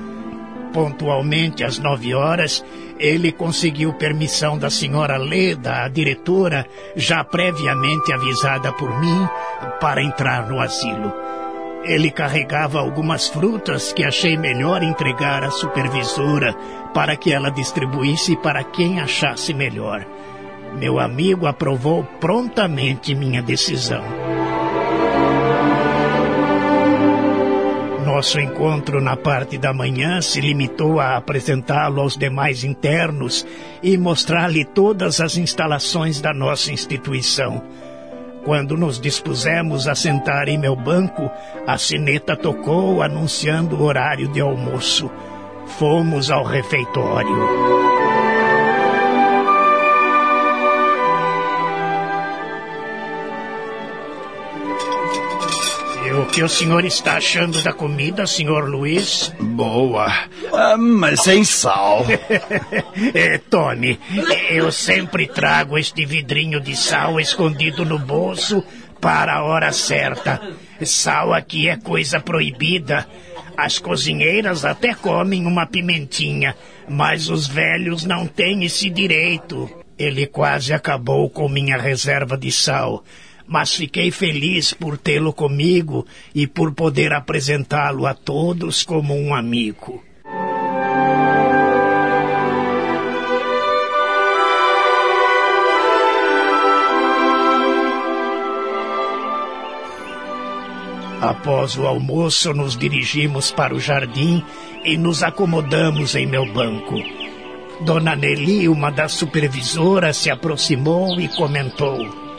Pontualmente 0.73 1.63
às 1.63 1.79
nove 1.79 2.15
horas, 2.15 2.65
ele 2.99 3.31
conseguiu 3.31 3.93
permissão 3.93 4.57
da 4.57 4.71
senhora 4.71 5.19
Leda, 5.19 5.83
a 5.85 5.89
diretora, 5.89 6.67
já 6.97 7.23
previamente 7.23 8.11
avisada 8.11 8.73
por 8.73 8.99
mim, 8.99 9.29
para 9.79 10.03
entrar 10.03 10.49
no 10.49 10.61
asilo. 10.61 11.13
Ele 11.85 12.11
carregava 12.11 12.79
algumas 12.79 13.29
frutas 13.29 13.93
que 13.93 14.05
achei 14.05 14.37
melhor 14.37 14.83
entregar 14.83 15.43
à 15.45 15.51
supervisora 15.51 16.55
para 16.95 17.17
que 17.17 17.33
ela 17.33 17.51
distribuísse 17.51 18.37
para 18.37 18.63
quem 18.63 19.01
achasse 19.01 19.53
melhor. 19.53 20.07
Meu 20.79 20.99
amigo 20.99 21.47
aprovou 21.47 22.05
prontamente 22.21 23.15
minha 23.15 23.43
decisão. 23.43 24.03
Nosso 28.05 28.39
encontro 28.39 29.01
na 29.01 29.17
parte 29.17 29.57
da 29.59 29.73
manhã 29.73 30.21
se 30.21 30.41
limitou 30.41 31.01
a 31.01 31.17
apresentá-lo 31.17 32.01
aos 32.01 32.17
demais 32.17 32.63
internos 32.63 33.47
e 33.83 33.97
mostrar-lhe 33.97 34.65
todas 34.65 35.21
as 35.21 35.37
instalações 35.37 36.21
da 36.21 36.33
nossa 36.33 36.71
instituição. 36.71 37.63
Quando 38.45 38.77
nos 38.77 39.01
dispusemos 39.01 39.87
a 39.87 39.95
sentar 39.95 40.49
em 40.49 40.59
meu 40.59 40.75
banco, 40.75 41.31
a 41.67 41.79
sineta 41.79 42.37
tocou 42.37 43.03
anunciando 43.03 43.77
o 43.77 43.83
horário 43.83 44.29
de 44.29 44.41
almoço. 44.41 45.11
Fomos 45.79 46.31
ao 46.31 46.45
refeitório. 46.45 47.92
Que 56.33 56.43
o 56.43 56.49
senhor 56.49 56.83
está 56.87 57.19
achando 57.19 57.63
da 57.63 57.75
comida, 57.75 58.27
senhor 58.27 58.67
Luiz? 58.67 59.31
Boa, 59.39 60.07
ah, 60.51 60.79
mas 60.79 61.21
sem 61.21 61.45
sal. 61.45 62.07
é, 63.13 63.37
Tony, 63.37 64.01
eu 64.49 64.73
sempre 64.73 65.27
trago 65.27 65.77
este 65.77 66.07
vidrinho 66.07 66.59
de 66.59 66.75
sal 66.75 67.21
escondido 67.21 67.85
no 67.85 67.99
bolso 67.99 68.65
para 68.99 69.35
a 69.35 69.43
hora 69.45 69.73
certa. 69.73 70.41
Sal 70.83 71.35
aqui 71.35 71.69
é 71.69 71.77
coisa 71.77 72.19
proibida. 72.19 73.07
As 73.55 73.79
cozinheiras 73.79 74.65
até 74.65 74.95
comem 74.95 75.45
uma 75.45 75.67
pimentinha, 75.67 76.57
mas 76.89 77.29
os 77.29 77.47
velhos 77.47 78.05
não 78.05 78.27
têm 78.27 78.65
esse 78.65 78.89
direito. 78.89 79.69
Ele 79.99 80.27
quase 80.27 80.73
acabou 80.73 81.29
com 81.29 81.47
minha 81.47 81.77
reserva 81.77 82.39
de 82.39 82.51
sal 82.51 83.05
mas 83.53 83.75
fiquei 83.75 84.11
feliz 84.11 84.73
por 84.73 84.97
tê-lo 84.97 85.31
comigo 85.31 86.07
e 86.35 86.47
por 86.47 86.73
poder 86.73 87.13
apresentá-lo 87.13 88.07
a 88.07 88.15
todos 88.15 88.83
como 88.83 89.15
um 89.15 89.35
amigo. 89.35 90.03
Após 101.21 101.77
o 101.77 101.87
almoço, 101.87 102.55
nos 102.55 102.75
dirigimos 102.75 103.53
para 103.53 103.75
o 103.75 103.79
jardim 103.79 104.43
e 104.83 104.97
nos 104.97 105.23
acomodamos 105.23 106.15
em 106.15 106.27
meu 106.27 106.51
banco. 106.53 106.95
Dona 107.83 108.17
Nelly, 108.17 108.67
uma 108.67 108.91
das 108.91 109.13
supervisoras, 109.13 110.17
se 110.17 110.31
aproximou 110.31 111.21
e 111.21 111.29
comentou: 111.29 112.32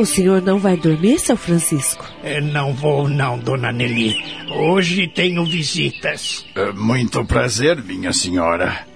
O 0.00 0.06
senhor 0.06 0.40
não 0.40 0.58
vai 0.58 0.78
dormir, 0.78 1.18
seu 1.18 1.36
Francisco? 1.36 2.04
"Eh, 2.24 2.40
Não 2.40 2.72
vou, 2.72 3.06
não, 3.06 3.38
Dona 3.38 3.70
Nelly. 3.70 4.16
Hoje 4.50 5.06
tenho 5.06 5.44
visitas. 5.44 6.46
É, 6.54 6.72
Muito 6.72 7.22
prazer, 7.26 7.82
minha 7.84 8.10
senhora. 8.12 8.86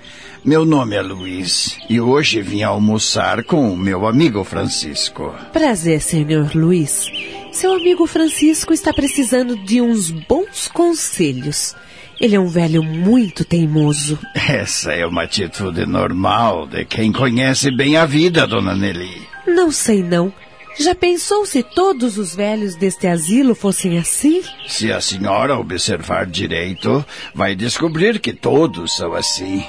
Meu 0.43 0.65
nome 0.65 0.97
é 0.97 1.03
Luiz 1.03 1.77
e 1.91 2.01
hoje 2.01 2.41
vim 2.41 2.63
almoçar 2.63 3.45
com 3.45 3.71
o 3.71 3.77
meu 3.77 4.07
amigo 4.07 4.43
Francisco. 4.45 5.35
Prazer, 5.53 6.01
senhor 6.01 6.51
Luiz. 6.55 7.05
Seu 7.53 7.75
amigo 7.75 8.07
Francisco 8.07 8.73
está 8.73 8.91
precisando 8.93 9.57
de 9.63 9.83
uns 9.83 10.11
bons 10.11 10.69
conselhos. 10.69 11.75
Ele 12.19 12.35
é 12.37 12.41
um 12.41 12.49
velho 12.49 12.83
muito 12.83 13.45
teimoso. 13.45 14.19
Essa 14.35 14.93
é 14.93 15.05
uma 15.07 15.25
atitude 15.25 15.85
normal 15.85 16.67
de 16.67 16.85
quem 16.87 17.13
conhece 17.13 17.71
bem 17.71 17.97
a 17.99 18.07
vida, 18.07 18.47
dona 18.47 18.75
Nelly. 18.75 19.23
Não 19.47 19.71
sei 19.71 20.03
não. 20.03 20.33
Já 20.79 20.95
pensou 20.95 21.47
se 21.47 21.63
todos 21.63 22.19
os 22.19 22.35
velhos 22.35 22.75
deste 22.75 23.07
asilo 23.07 23.55
fossem 23.55 23.97
assim? 23.97 24.43
Se 24.67 24.93
a 24.93 25.01
senhora 25.01 25.57
observar 25.57 26.27
direito, 26.27 27.05
vai 27.33 27.55
descobrir 27.55 28.19
que 28.19 28.33
todos 28.33 28.97
são 28.97 29.15
assim. 29.15 29.65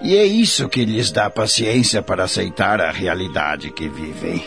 E 0.00 0.16
é 0.16 0.24
isso 0.24 0.68
que 0.68 0.84
lhes 0.84 1.10
dá 1.10 1.28
paciência 1.28 2.02
para 2.02 2.24
aceitar 2.24 2.80
a 2.80 2.90
realidade 2.90 3.72
que 3.72 3.88
vivem. 3.88 4.42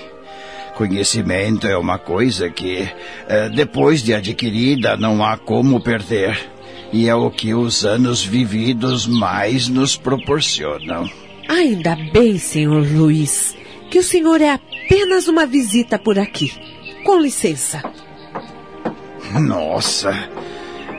Conhecimento 0.75 1.67
é 1.67 1.75
uma 1.75 1.97
coisa 1.97 2.49
que, 2.49 2.87
eh, 3.27 3.49
depois 3.49 4.03
de 4.03 4.13
adquirida, 4.13 4.95
não 4.95 5.25
há 5.25 5.35
como 5.35 5.81
perder. 5.81 6.39
E 6.93 7.09
é 7.09 7.15
o 7.15 7.29
que 7.29 7.53
os 7.53 7.83
anos 7.83 8.23
vividos 8.23 9.07
mais 9.07 9.67
nos 9.67 9.97
proporcionam. 9.97 11.09
Ainda 11.49 11.97
bem, 12.13 12.37
senhor 12.37 12.85
Luiz, 12.85 13.57
que 13.89 13.99
o 13.99 14.03
senhor 14.03 14.39
é 14.39 14.49
apenas 14.87 15.27
uma 15.27 15.45
visita 15.45 15.99
por 15.99 16.17
aqui. 16.17 16.53
Com 17.03 17.19
licença. 17.19 17.83
Nossa, 19.33 20.29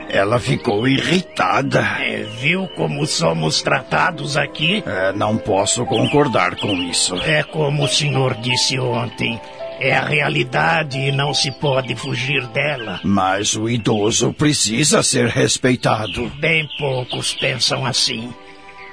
ela 0.07 0.39
ficou 0.39 0.87
irritada. 0.87 1.81
É, 1.99 2.23
viu 2.39 2.67
como 2.75 3.05
somos 3.07 3.63
tratados 3.63 4.37
aqui? 4.37 4.83
Eh, 4.85 5.11
não 5.15 5.37
posso 5.37 5.85
concordar 5.85 6.55
com 6.55 6.73
isso. 6.75 7.15
É 7.15 7.41
como 7.41 7.83
o 7.83 7.87
senhor 7.87 8.35
disse 8.35 8.79
ontem. 8.79 9.41
É 9.79 9.95
a 9.95 10.05
realidade 10.05 10.99
e 10.99 11.11
não 11.11 11.33
se 11.33 11.51
pode 11.51 11.95
fugir 11.95 12.45
dela. 12.47 12.99
Mas 13.03 13.55
o 13.55 13.67
idoso 13.67 14.33
precisa 14.33 15.01
ser 15.01 15.29
respeitado. 15.29 16.29
Bem 16.39 16.67
poucos 16.77 17.33
pensam 17.33 17.85
assim. 17.85 18.31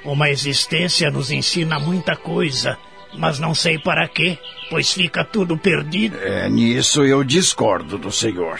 Uma 0.03 0.29
existência 0.29 1.11
nos 1.11 1.29
ensina 1.29 1.77
muita 1.77 2.15
coisa, 2.15 2.77
mas 3.15 3.39
não 3.39 3.53
sei 3.53 3.77
para 3.77 4.07
quê, 4.07 4.37
pois 4.69 4.91
fica 4.91 5.23
tudo 5.23 5.57
perdido. 5.57 6.17
É, 6.17 6.49
nisso 6.49 7.03
eu 7.03 7.23
discordo 7.23 7.97
do 7.97 8.11
senhor. 8.11 8.59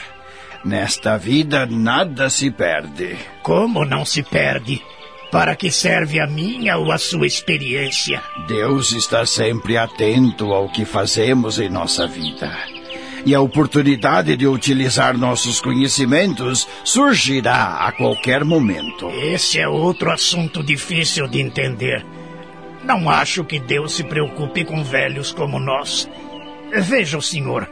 Nesta 0.64 1.18
vida 1.18 1.66
nada 1.66 2.30
se 2.30 2.52
perde. 2.52 3.18
Como 3.42 3.86
não 3.86 4.04
se 4.04 4.24
perde? 4.24 4.82
Para 5.32 5.56
que 5.56 5.72
serve 5.72 6.20
a 6.20 6.28
minha 6.28 6.78
ou 6.78 6.92
a 6.92 6.98
sua 6.98 7.28
experiência? 7.28 8.22
Deus 8.48 8.92
está 8.94 9.26
sempre 9.26 9.78
atento 9.78 10.54
ao 10.54 10.70
que 10.70 10.86
fazemos 10.86 11.60
em 11.60 11.70
nossa 11.70 12.08
vida. 12.08 12.58
E 13.26 13.36
a 13.36 13.42
oportunidade 13.42 14.38
de 14.38 14.48
utilizar 14.48 15.18
nossos 15.18 15.60
conhecimentos 15.60 16.68
surgirá 16.84 17.78
a 17.82 17.92
qualquer 17.92 18.46
momento. 18.46 19.10
Esse 19.10 19.60
é 19.60 19.68
outro 19.68 20.12
assunto 20.12 20.64
difícil 20.64 21.28
de 21.28 21.42
entender. 21.42 22.06
Não 22.88 23.10
acho 23.10 23.44
que 23.44 23.60
Deus 23.60 23.96
se 23.96 24.04
preocupe 24.06 24.64
com 24.64 24.82
velhos 24.82 25.34
como 25.34 25.60
nós. 25.60 26.10
Veja 26.72 27.18
o 27.18 27.22
senhor. 27.22 27.70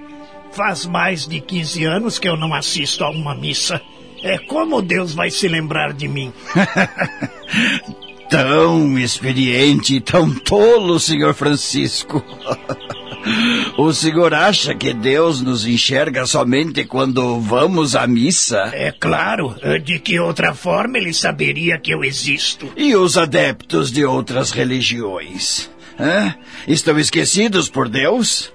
Faz 0.52 0.86
mais 0.86 1.26
de 1.26 1.40
15 1.40 1.86
anos 1.86 2.20
que 2.20 2.28
eu 2.28 2.36
não 2.36 2.54
assisto 2.54 3.02
a 3.02 3.10
uma 3.10 3.34
missa. 3.34 3.82
É 4.22 4.38
como 4.38 4.82
Deus 4.82 5.14
vai 5.14 5.32
se 5.32 5.48
lembrar 5.48 5.94
de 5.94 6.10
mim? 6.10 6.34
Tão 8.30 9.00
experiente 9.00 9.96
e 9.96 10.02
tão 10.02 10.34
tolo, 10.34 11.00
senhor 11.00 11.34
Francisco. 11.34 12.22
O 13.78 13.92
senhor 13.92 14.34
acha 14.34 14.74
que 14.74 14.94
Deus 14.94 15.42
nos 15.42 15.66
enxerga 15.66 16.26
somente 16.26 16.86
quando 16.86 17.40
vamos 17.40 17.96
à 17.96 18.08
missa? 18.08 18.70
É 18.74 18.92
claro, 18.92 19.56
de 19.84 20.00
que 20.00 20.20
outra 20.20 20.54
forma 20.54 20.98
ele 20.98 21.14
saberia 21.14 21.78
que 21.78 21.94
eu 21.94 22.04
existo. 22.04 22.72
E 22.78 22.96
os 22.96 23.18
adeptos 23.18 23.92
de 23.92 24.06
outras 24.06 24.52
religiões? 24.52 25.70
Hã? 26.00 26.36
Estão 26.68 26.98
esquecidos 26.98 27.70
por 27.70 27.90
Deus? 27.90 28.52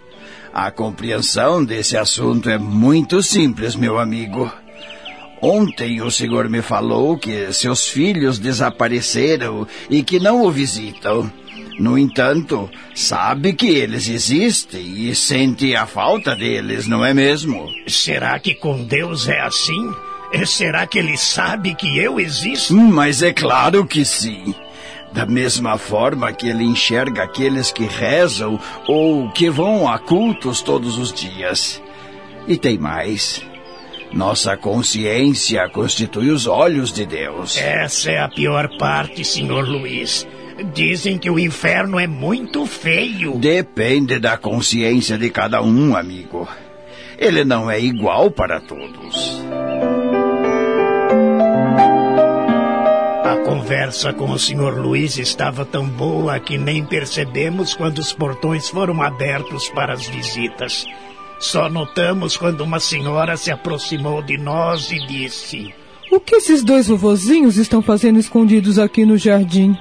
A 0.52 0.70
compreensão 0.70 1.64
desse 1.64 1.96
assunto 1.96 2.48
é 2.48 2.58
muito 2.58 3.22
simples, 3.22 3.76
meu 3.76 3.98
amigo. 3.98 4.50
Ontem 5.40 6.02
o 6.02 6.10
senhor 6.10 6.48
me 6.48 6.60
falou 6.60 7.16
que 7.16 7.52
seus 7.52 7.88
filhos 7.88 8.38
desapareceram 8.38 9.66
e 9.88 10.02
que 10.02 10.18
não 10.18 10.42
o 10.42 10.50
visitam. 10.50 11.32
No 11.80 11.96
entanto, 11.96 12.68
sabe 12.94 13.54
que 13.54 13.66
eles 13.66 14.06
existem 14.06 15.08
e 15.08 15.14
sente 15.14 15.74
a 15.74 15.86
falta 15.86 16.36
deles, 16.36 16.86
não 16.86 17.02
é 17.02 17.14
mesmo? 17.14 17.72
Será 17.86 18.38
que 18.38 18.54
com 18.54 18.84
Deus 18.84 19.26
é 19.26 19.40
assim? 19.40 19.90
Será 20.44 20.86
que 20.86 20.98
ele 20.98 21.16
sabe 21.16 21.74
que 21.74 21.96
eu 21.96 22.20
existo? 22.20 22.74
Mas 22.76 23.22
é 23.22 23.32
claro 23.32 23.86
que 23.86 24.04
sim. 24.04 24.54
Da 25.14 25.24
mesma 25.24 25.78
forma 25.78 26.30
que 26.34 26.50
ele 26.50 26.64
enxerga 26.64 27.22
aqueles 27.22 27.72
que 27.72 27.84
rezam 27.84 28.60
ou 28.86 29.30
que 29.30 29.48
vão 29.48 29.88
a 29.88 29.98
cultos 29.98 30.60
todos 30.60 30.98
os 30.98 31.10
dias. 31.10 31.82
E 32.46 32.58
tem 32.58 32.76
mais. 32.76 33.42
Nossa 34.12 34.54
consciência 34.54 35.66
constitui 35.70 36.30
os 36.30 36.46
olhos 36.46 36.92
de 36.92 37.06
Deus. 37.06 37.56
Essa 37.56 38.10
é 38.10 38.20
a 38.20 38.28
pior 38.28 38.68
parte, 38.76 39.24
senhor 39.24 39.66
Luiz. 39.66 40.28
Dizem 40.64 41.18
que 41.18 41.30
o 41.30 41.38
inferno 41.38 41.98
é 41.98 42.06
muito 42.06 42.66
feio. 42.66 43.38
Depende 43.38 44.18
da 44.18 44.36
consciência 44.36 45.16
de 45.16 45.30
cada 45.30 45.62
um, 45.62 45.96
amigo. 45.96 46.46
Ele 47.18 47.44
não 47.44 47.70
é 47.70 47.80
igual 47.80 48.30
para 48.30 48.60
todos. 48.60 49.40
A 53.24 53.36
conversa 53.44 54.12
com 54.12 54.30
o 54.30 54.38
senhor 54.38 54.78
Luiz 54.78 55.18
estava 55.18 55.64
tão 55.64 55.86
boa 55.86 56.38
que 56.38 56.58
nem 56.58 56.84
percebemos 56.84 57.74
quando 57.74 57.98
os 57.98 58.12
portões 58.12 58.68
foram 58.68 59.02
abertos 59.02 59.68
para 59.70 59.92
as 59.92 60.06
visitas. 60.06 60.84
Só 61.38 61.70
notamos 61.70 62.36
quando 62.36 62.60
uma 62.60 62.78
senhora 62.78 63.36
se 63.36 63.50
aproximou 63.50 64.22
de 64.22 64.36
nós 64.36 64.90
e 64.92 64.98
disse: 65.06 65.74
O 66.10 66.20
que 66.20 66.36
esses 66.36 66.62
dois 66.62 66.88
vovozinhos 66.88 67.56
estão 67.56 67.80
fazendo 67.80 68.18
escondidos 68.18 68.78
aqui 68.78 69.06
no 69.06 69.16
jardim? 69.16 69.74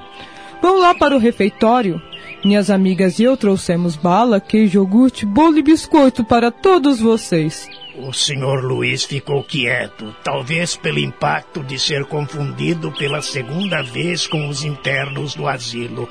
Vão 0.60 0.78
lá 0.78 0.94
para 0.94 1.16
o 1.16 1.18
refeitório. 1.18 2.00
Minhas 2.44 2.70
amigas 2.70 3.18
e 3.18 3.24
eu 3.24 3.36
trouxemos 3.36 3.96
bala, 3.96 4.40
queijo, 4.40 4.78
iogurte, 4.78 5.26
bolo 5.26 5.58
e 5.58 5.62
biscoito 5.62 6.24
para 6.24 6.50
todos 6.50 6.98
vocês. 6.98 7.68
O 7.98 8.12
senhor 8.14 8.64
Luiz 8.64 9.04
ficou 9.04 9.44
quieto, 9.44 10.14
talvez 10.24 10.74
pelo 10.74 10.98
impacto 10.98 11.62
de 11.62 11.78
ser 11.78 12.06
confundido 12.06 12.90
pela 12.92 13.20
segunda 13.20 13.82
vez 13.82 14.26
com 14.26 14.48
os 14.48 14.64
internos 14.64 15.34
do 15.34 15.46
asilo. 15.46 16.08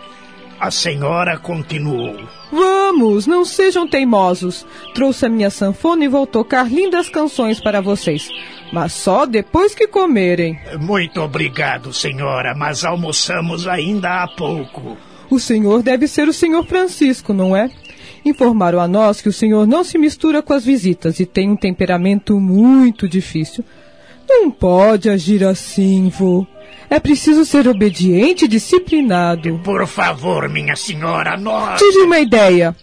A 0.60 0.70
senhora 0.70 1.38
continuou. 1.38 2.18
Vamos, 2.52 3.26
não 3.26 3.46
sejam 3.46 3.88
teimosos. 3.88 4.66
Trouxe 4.94 5.26
a 5.26 5.30
minha 5.30 5.50
sanfona 5.50 6.04
e 6.04 6.10
vou 6.10 6.28
tocar 6.28 6.70
lindas 6.70 7.08
canções 7.08 7.62
para 7.62 7.80
vocês. 7.80 8.30
Mas 8.74 8.92
só 8.92 9.26
depois 9.26 9.74
que 9.74 9.88
comerem. 9.88 10.60
Muito 10.78 11.22
obrigado, 11.22 11.94
senhora, 11.94 12.54
mas 12.54 12.84
almoçamos 12.84 13.68
ainda 13.68 14.22
há 14.22 14.28
pouco. 14.28 14.98
O 15.30 15.40
senhor 15.40 15.82
deve 15.82 16.08
ser 16.10 16.28
o 16.28 16.34
senhor 16.34 16.66
Francisco, 16.66 17.34
não 17.34 17.56
é? 17.56 17.72
Informaram 18.26 18.82
a 18.82 18.88
nós 18.88 19.22
que 19.22 19.30
o 19.30 19.34
senhor 19.34 19.66
não 19.66 19.84
se 19.86 19.98
mistura 19.98 20.42
com 20.42 20.54
as 20.54 20.66
visitas 20.66 21.22
e 21.22 21.26
tem 21.26 21.50
um 21.50 21.56
temperamento 21.56 22.38
muito 22.38 23.08
difícil. 23.08 23.64
Não 24.30 24.52
pode 24.52 25.10
agir 25.10 25.44
assim, 25.44 26.08
vô. 26.10 26.46
É 26.88 27.00
preciso 27.00 27.44
ser 27.44 27.68
obediente 27.68 28.46
e 28.46 28.48
disciplinado. 28.48 29.60
Por 29.64 29.88
favor, 29.88 30.48
minha 30.48 30.76
senhora, 30.76 31.36
nós. 31.36 31.80
Tive 31.80 32.00
uma 32.04 32.20
ideia. 32.20 32.76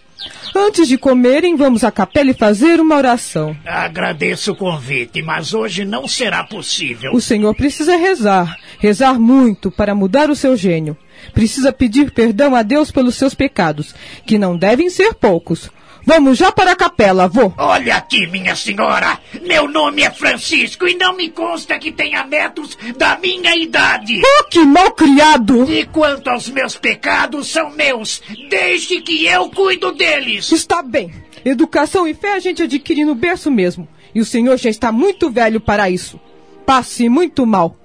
Antes 0.53 0.89
de 0.89 0.97
comerem, 0.97 1.55
vamos 1.55 1.85
à 1.85 1.91
capela 1.91 2.31
e 2.31 2.33
fazer 2.33 2.81
uma 2.81 2.97
oração. 2.97 3.55
Agradeço 3.65 4.51
o 4.51 4.55
convite, 4.55 5.21
mas 5.21 5.53
hoje 5.53 5.85
não 5.85 6.07
será 6.07 6.43
possível. 6.43 7.13
O 7.13 7.21
senhor 7.21 7.55
precisa 7.55 7.95
rezar, 7.95 8.57
rezar 8.79 9.19
muito 9.19 9.71
para 9.71 9.95
mudar 9.95 10.29
o 10.29 10.35
seu 10.35 10.57
gênio. 10.57 10.97
Precisa 11.33 11.71
pedir 11.71 12.11
perdão 12.11 12.55
a 12.55 12.61
Deus 12.61 12.91
pelos 12.91 13.15
seus 13.15 13.33
pecados, 13.33 13.95
que 14.25 14.37
não 14.37 14.57
devem 14.57 14.89
ser 14.89 15.13
poucos. 15.13 15.69
Vamos 16.07 16.37
já 16.37 16.53
para 16.53 16.71
a 16.71 16.75
capela, 16.75 17.25
avô. 17.25 17.51
Olha 17.57 17.97
aqui, 17.97 18.25
minha 18.27 18.55
senhora. 18.55 19.19
Meu 19.45 19.67
nome 19.67 20.03
é 20.03 20.09
Francisco 20.09 20.87
e 20.87 20.95
não 20.95 21.13
me 21.13 21.29
consta 21.29 21.77
que 21.77 21.91
tenha 21.91 22.23
netos 22.23 22.77
da 22.97 23.17
minha 23.17 23.53
idade. 23.57 24.21
Oh, 24.23 24.43
que 24.45 24.63
mal 24.63 24.89
criado! 24.91 25.69
E 25.69 25.85
quanto 25.85 26.29
aos 26.29 26.47
meus 26.47 26.77
pecados, 26.77 27.49
são 27.49 27.71
meus. 27.71 28.21
Deixe 28.49 29.01
que 29.01 29.25
eu 29.25 29.49
cuido 29.49 29.91
deles. 29.91 30.49
Está 30.49 30.81
bem. 30.81 31.13
Educação 31.43 32.07
e 32.07 32.13
fé 32.13 32.35
a 32.35 32.39
gente 32.39 32.63
adquire 32.63 33.03
no 33.03 33.13
berço 33.13 33.51
mesmo. 33.51 33.85
E 34.15 34.21
o 34.21 34.25
senhor 34.25 34.55
já 34.55 34.69
está 34.69 34.93
muito 34.93 35.29
velho 35.29 35.59
para 35.59 35.89
isso. 35.89 36.17
Passe 36.65 37.09
muito 37.09 37.45
mal. 37.45 37.75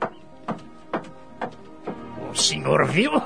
O 2.33 2.37
senhor 2.37 2.87
viu? 2.87 3.21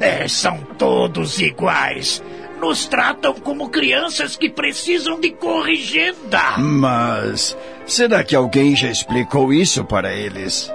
É, 0.00 0.26
são 0.26 0.58
todos 0.76 1.40
iguais 1.40 2.20
nos 2.60 2.86
tratam 2.86 3.34
como 3.34 3.70
crianças 3.70 4.36
que 4.36 4.50
precisam 4.50 5.18
de 5.18 5.30
corrigenda. 5.30 6.58
Mas 6.58 7.56
será 7.86 8.22
que 8.22 8.36
alguém 8.36 8.76
já 8.76 8.88
explicou 8.90 9.52
isso 9.52 9.84
para 9.84 10.12
eles? 10.12 10.70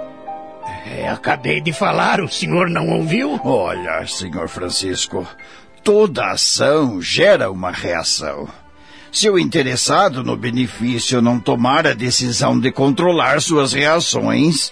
É, 0.86 1.08
acabei 1.08 1.60
de 1.60 1.72
falar, 1.72 2.20
o 2.20 2.28
senhor 2.28 2.68
não 2.68 2.88
ouviu? 2.90 3.40
Olha, 3.44 4.06
senhor 4.06 4.48
Francisco, 4.48 5.26
toda 5.82 6.30
ação 6.30 7.00
gera 7.00 7.50
uma 7.50 7.70
reação. 7.70 8.48
Se 9.10 9.30
o 9.30 9.38
interessado 9.38 10.22
no 10.22 10.36
benefício 10.36 11.22
não 11.22 11.40
tomar 11.40 11.86
a 11.86 11.94
decisão 11.94 12.58
de 12.58 12.70
controlar 12.70 13.40
suas 13.40 13.72
reações, 13.72 14.70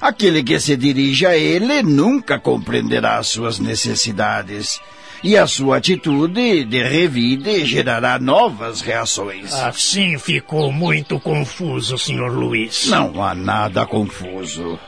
aquele 0.00 0.42
que 0.42 0.60
se 0.60 0.76
dirige 0.76 1.24
a 1.24 1.36
ele 1.36 1.82
nunca 1.82 2.38
compreenderá 2.38 3.22
suas 3.22 3.58
necessidades 3.58 4.80
e 5.22 5.36
a 5.36 5.46
sua 5.46 5.78
atitude 5.78 6.64
de 6.64 6.82
revide 6.82 7.64
gerará 7.64 8.18
novas 8.18 8.80
reações. 8.80 9.52
Assim 9.52 10.18
ficou 10.18 10.70
muito 10.72 11.18
confuso, 11.18 11.98
Sr. 11.98 12.30
Luiz. 12.32 12.86
Não 12.86 13.22
há 13.22 13.34
nada 13.34 13.86
confuso. 13.86 14.78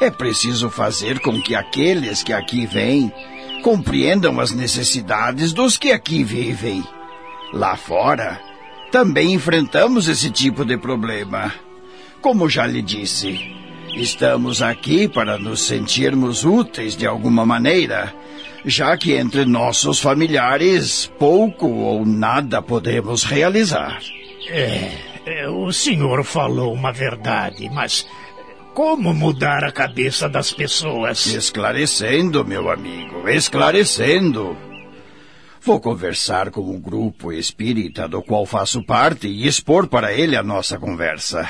É 0.00 0.10
preciso 0.10 0.70
fazer 0.70 1.20
com 1.20 1.40
que 1.40 1.54
aqueles 1.54 2.22
que 2.22 2.32
aqui 2.32 2.66
vêm 2.66 3.12
compreendam 3.62 4.38
as 4.38 4.52
necessidades 4.52 5.52
dos 5.52 5.76
que 5.76 5.90
aqui 5.90 6.22
vivem. 6.22 6.84
Lá 7.52 7.76
fora, 7.76 8.40
também 8.92 9.32
enfrentamos 9.32 10.08
esse 10.08 10.30
tipo 10.30 10.64
de 10.64 10.76
problema. 10.76 11.52
Como 12.20 12.48
já 12.48 12.66
lhe 12.66 12.82
disse, 12.82 13.40
estamos 13.94 14.62
aqui 14.62 15.08
para 15.08 15.38
nos 15.38 15.62
sentirmos 15.62 16.44
úteis 16.44 16.96
de 16.96 17.06
alguma 17.06 17.44
maneira 17.44 18.14
já 18.64 18.96
que 18.96 19.12
entre 19.12 19.44
nossos 19.44 20.00
familiares 20.00 21.10
pouco 21.18 21.68
ou 21.68 22.04
nada 22.04 22.60
podemos 22.60 23.24
realizar. 23.24 24.00
É, 24.48 24.90
é, 25.26 25.48
o 25.48 25.72
senhor 25.72 26.24
falou 26.24 26.72
uma 26.72 26.92
verdade, 26.92 27.68
mas 27.70 28.06
como 28.74 29.12
mudar 29.12 29.64
a 29.64 29.72
cabeça 29.72 30.28
das 30.28 30.52
pessoas? 30.52 31.26
Esclarecendo, 31.26 32.44
meu 32.44 32.70
amigo, 32.70 33.28
esclarecendo. 33.28 34.56
Vou 35.60 35.80
conversar 35.80 36.50
com 36.50 36.62
um 36.62 36.80
grupo 36.80 37.32
espírita 37.32 38.08
do 38.08 38.22
qual 38.22 38.46
faço 38.46 38.82
parte 38.84 39.26
e 39.26 39.46
expor 39.46 39.88
para 39.88 40.12
ele 40.12 40.36
a 40.36 40.42
nossa 40.42 40.78
conversa. 40.78 41.48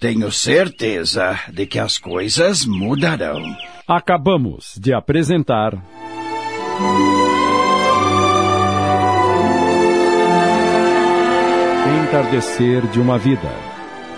Tenho 0.00 0.32
certeza 0.32 1.38
de 1.52 1.66
que 1.66 1.78
as 1.78 1.98
coisas 1.98 2.64
mudarão. 2.64 3.42
Acabamos 3.86 4.74
de 4.80 4.92
apresentar. 4.92 5.74
Entardecer 12.08 12.86
de 12.86 13.00
uma 13.00 13.18
Vida. 13.18 13.50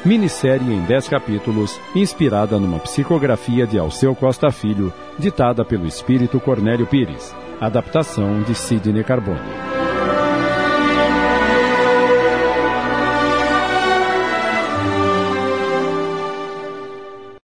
Minissérie 0.05 0.73
em 0.73 0.83
10 0.83 1.09
capítulos, 1.09 1.79
inspirada 1.95 2.59
numa 2.59 2.79
psicografia 2.79 3.67
de 3.67 3.79
Alceu 3.79 4.15
Costa 4.15 4.51
Filho, 4.51 4.93
ditada 5.19 5.65
pelo 5.65 5.87
espírito 5.87 6.41
Cornélio 6.41 6.87
Pires. 6.87 7.35
Adaptação 7.61 8.43
de 8.43 8.55
Sidney 8.55 9.05
Carbone. 9.05 9.70